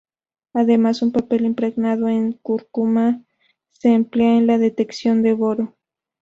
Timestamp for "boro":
5.33-5.75